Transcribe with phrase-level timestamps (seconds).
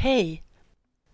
[0.00, 0.42] Hej!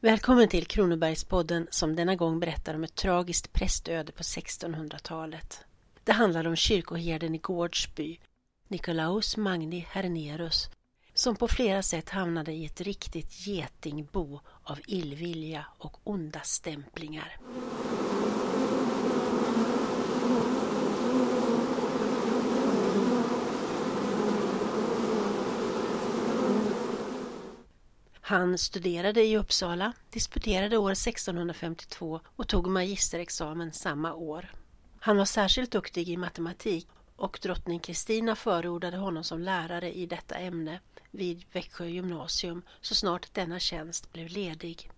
[0.00, 5.64] Välkommen till Kronobergspodden som denna gång berättar om ett tragiskt prästöde på 1600-talet.
[6.04, 8.18] Det handlar om kyrkoherden i Gårdsby,
[8.68, 10.70] Nikolaus Magni Hernerus,
[11.14, 17.36] som på flera sätt hamnade i ett riktigt getingbo av illvilja och onda stämplingar.
[28.26, 34.52] Han studerade i Uppsala, disputerade år 1652 och tog magisterexamen samma år.
[35.00, 40.34] Han var särskilt duktig i matematik och drottning Kristina förordade honom som lärare i detta
[40.34, 44.90] ämne vid Växjö gymnasium så snart denna tjänst blev ledig.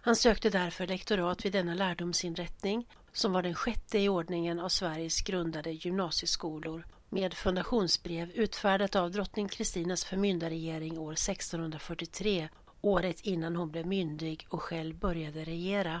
[0.00, 5.20] Han sökte därför lektorat vid denna lärdomsinrättning som var den sjätte i ordningen av Sveriges
[5.20, 12.48] grundade gymnasieskolor med fundationsbrev utfärdat av drottning Kristinas förmyndarregering år 1643
[12.84, 16.00] året innan hon blev myndig och själv började regera.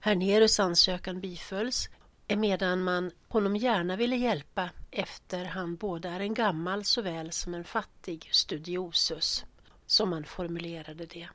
[0.00, 1.88] Hernerus ansökan bifölls
[2.28, 7.64] emedan man honom gärna ville hjälpa efter han både är en gammal såväl som en
[7.64, 9.44] fattig studiosus,
[9.86, 11.28] som man formulerade det.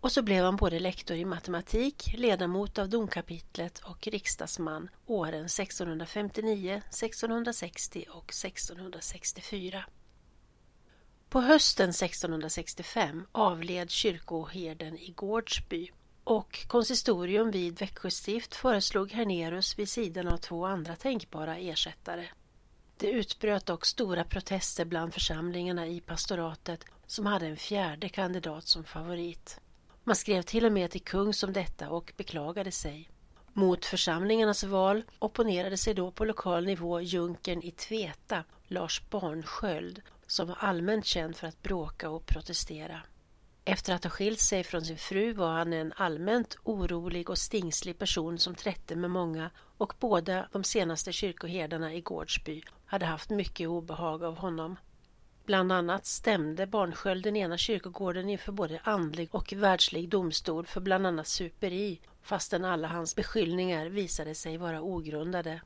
[0.00, 6.82] Och så blev han både lektor i matematik, ledamot av domkapitlet och riksdagsman åren 1659,
[6.88, 9.84] 1660 och 1664.
[11.30, 15.90] På hösten 1665 avled kyrkoherden i Gårdsby
[16.24, 22.26] och konsistorium vid Växjö stift föreslog Hernerus vid sidan av två andra tänkbara ersättare.
[22.96, 28.84] Det utbröt dock stora protester bland församlingarna i pastoratet som hade en fjärde kandidat som
[28.84, 29.60] favorit.
[30.04, 33.10] Man skrev till och med till kungs om detta och beklagade sig.
[33.52, 40.48] Mot församlingarnas val opponerade sig då på lokal nivå junkern i Tveta, Lars Barnsköld, som
[40.48, 43.02] var allmänt känd för att bråka och protestera.
[43.64, 47.98] Efter att ha skilt sig från sin fru var han en allmänt orolig och stingslig
[47.98, 53.68] person som trätte med många och båda de senaste kyrkoherdarna i Gårdsby hade haft mycket
[53.68, 54.76] obehag av honom.
[55.44, 61.06] Bland annat stämde Barnsköld den ena kyrkogården inför både andlig och världslig domstol för bland
[61.06, 65.60] annat superi fastän alla hans beskyllningar visade sig vara ogrundade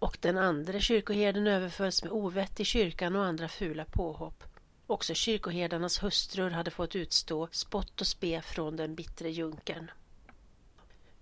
[0.00, 4.44] och den andra kyrkoherden överfölls med ovett i kyrkan och andra fula påhopp.
[4.86, 9.90] Också kyrkoherdarnas hustrur hade fått utstå spott och spe från den bittre junkern.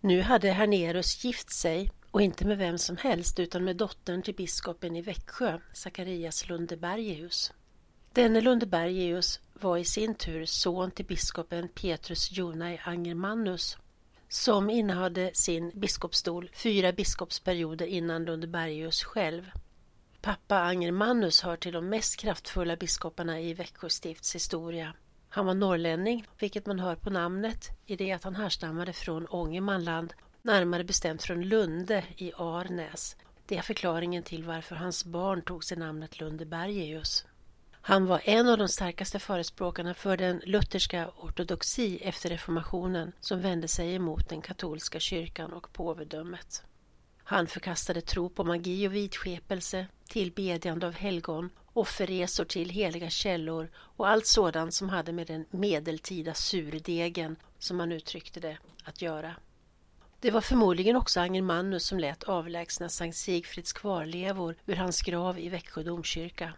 [0.00, 4.34] Nu hade Hernerus gift sig och inte med vem som helst utan med dottern till
[4.34, 7.53] biskopen i Växjö, Sakarias Lundebergius.
[8.12, 13.78] Denne Lundebergius var i sin tur son till biskopen Petrus Jonai Angermannus
[14.28, 19.50] som innehade sin biskopsstol fyra biskopsperioder innan Lundebergius själv.
[20.21, 24.94] Pappa Angermannus hör till de mest kraftfulla biskoparna i Växjö stifts historia.
[25.28, 30.12] Han var norrlänning, vilket man hör på namnet i det att han härstammade från Ångermanland,
[30.43, 33.16] närmare bestämt från Lunde i Arnäs.
[33.47, 37.27] Det är förklaringen till varför hans barn tog sig namnet Lundebergius.
[37.88, 43.69] Han var en av de starkaste förespråkarna för den lutherska ortodoxi efter reformationen som vände
[43.69, 46.62] sig emot den katolska kyrkan och påvedömet.
[47.25, 54.09] Han förkastade tro på magi och vidskepelse, tillbedjande av helgon, offerresor till heliga källor och
[54.09, 59.34] allt sådant som hade med den medeltida surdegen, som man uttryckte det, att göra.
[60.21, 65.48] Det var förmodligen också Angermannus som lät avlägsna Sankt Sigfrids kvarlevor ur hans grav i
[65.48, 66.53] Växjö domkyrka.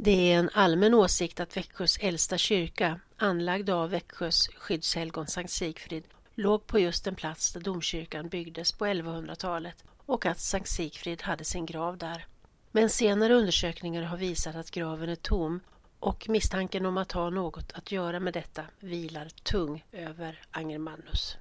[0.00, 6.04] Det är en allmän åsikt att Växjös äldsta kyrka, anlagd av Växjös skyddshelgon Sankt Sigfrid,
[6.34, 11.44] låg på just den plats där domkyrkan byggdes på 1100-talet och att Sankt Sigfrid hade
[11.44, 12.26] sin grav där.
[12.72, 15.60] Men senare undersökningar har visat att graven är tom
[16.00, 21.36] och misstanken om att ha något att göra med detta vilar tung över Angermanus.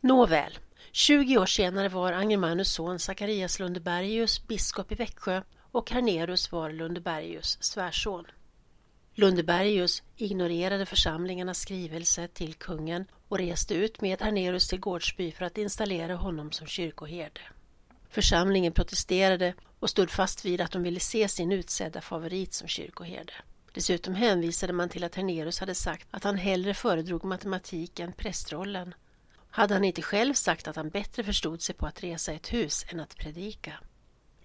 [0.00, 0.58] Nåväl,
[0.92, 5.42] 20 år senare var Angermanus son Sakarias Lundebergius biskop i Växjö
[5.72, 8.24] och Hernerus var Lundebergius svärson.
[9.14, 15.58] Lundebergius ignorerade församlingarnas skrivelse till kungen och reste ut med Hernerus till Gårdsby för att
[15.58, 17.40] installera honom som kyrkoherde.
[18.10, 23.32] Församlingen protesterade och stod fast vid att de ville se sin utsedda favorit som kyrkoherde.
[23.72, 28.94] Dessutom hänvisade man till att Hernerus hade sagt att han hellre föredrog matematik än prästrollen.
[29.50, 32.86] Hade han inte själv sagt att han bättre förstod sig på att resa ett hus
[32.88, 33.72] än att predika?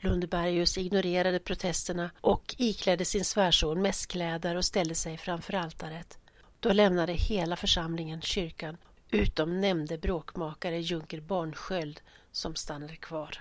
[0.04, 6.18] Lundebergius ignorerade protesterna och iklädde sin svärson mässkläder och ställde sig framför altaret.
[6.60, 8.78] Då lämnade hela församlingen kyrkan
[9.12, 12.02] utom nämnde bråkmakare Junker Barnsköld
[12.32, 13.40] som stannade kvar.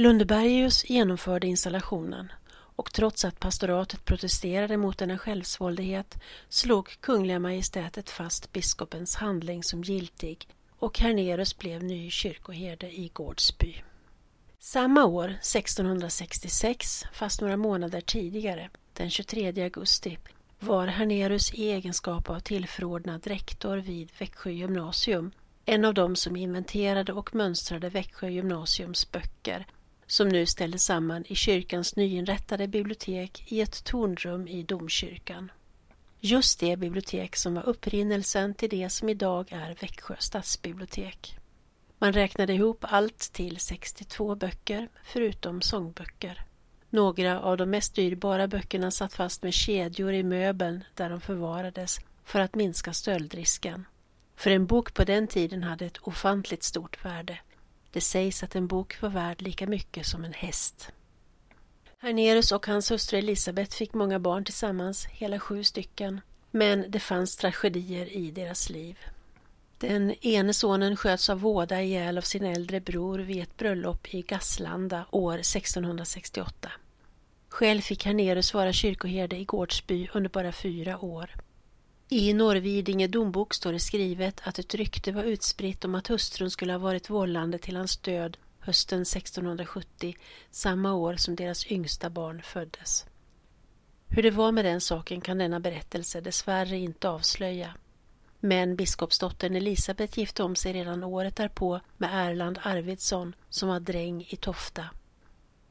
[0.00, 6.18] Lundebergius genomförde installationen och trots att pastoratet protesterade mot denna självsvåldighet
[6.48, 10.48] slog Kungliga Majestätet fast biskopens handling som giltig
[10.78, 13.82] och Hernerus blev ny kyrkoherde i Gårdsby.
[14.58, 20.18] Samma år, 1666, fast några månader tidigare, den 23 augusti,
[20.58, 25.30] var Hernerus i egenskap av tillförordnad rektor vid Växjö gymnasium
[25.64, 29.66] en av dem som inventerade och mönstrade Växjö gymnasiums böcker
[30.08, 35.50] som nu ställdes samman i kyrkans nyinrättade bibliotek i ett tornrum i domkyrkan.
[36.20, 41.36] Just det bibliotek som var upprinnelsen till det som idag är Växjö stadsbibliotek.
[41.98, 46.44] Man räknade ihop allt till 62 böcker, förutom sångböcker.
[46.90, 51.98] Några av de mest dyrbara böckerna satt fast med kedjor i möbeln där de förvarades
[52.24, 53.86] för att minska stöldrisken.
[54.36, 57.38] För en bok på den tiden hade ett ofantligt stort värde.
[57.92, 60.92] Det sägs att en bok var värd lika mycket som en häst.
[61.98, 66.20] Hernerus och hans hustru Elisabet fick många barn tillsammans, hela sju stycken.
[66.50, 68.98] Men det fanns tragedier i deras liv.
[69.78, 74.22] Den ene sonen sköts av våda ihjäl av sin äldre bror vid ett bröllop i
[74.22, 76.70] Gasslanda år 1668.
[77.48, 81.30] Själv fick Hernerus vara kyrkoherde i Gårdsby under bara fyra år.
[82.10, 86.72] I Norrvidinge dombok står det skrivet att ett rykte var utspritt om att hustrun skulle
[86.72, 90.14] ha varit vållande till hans död hösten 1670,
[90.50, 93.06] samma år som deras yngsta barn föddes.
[94.08, 97.74] Hur det var med den saken kan denna berättelse dessvärre inte avslöja.
[98.40, 104.26] Men biskopsdottern Elisabet gifte om sig redan året därpå med Erland Arvidsson som var dräng
[104.28, 104.84] i Tofta.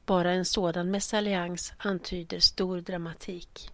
[0.05, 3.71] Bara en sådan mesallians antyder stor dramatik.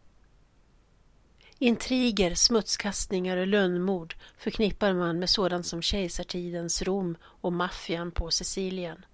[1.64, 9.06] Intriger, smutskastningar och lönnmord förknippar man med sådant som kejsartidens Rom och maffian på Sicilien.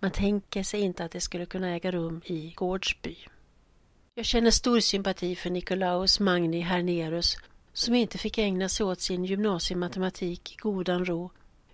[0.00, 3.16] Man tänker sig inte att det skulle kunna äga rum i Gårdsby.
[4.14, 7.36] Jag känner stor sympati för Nikolaus Magni Hernerus
[7.72, 11.30] som inte fick ägna sig åt sin gymnasiematematik i godan ro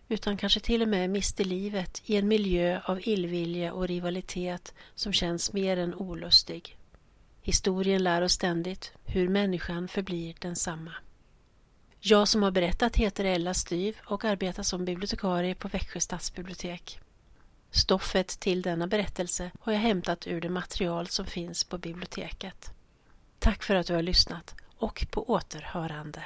[0.09, 5.13] utan kanske till och med miste livet i en miljö av illvilja och rivalitet som
[5.13, 6.77] känns mer än olustig.
[7.45, 10.93] Historien lär oss ständigt hur människan förblir densamma.
[12.01, 17.01] Jag som har berättat heter Ella Styv och arbetar som bibliotekarie på Växjö stadsbibliotek.
[17.71, 22.73] Stoffet till denna berättelse har jag hämtat ur det material som finns på biblioteket.
[23.39, 26.23] Tack för att du har lyssnat och på återhörande.